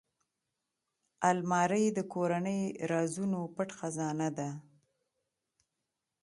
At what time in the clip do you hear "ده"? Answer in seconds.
4.37-4.49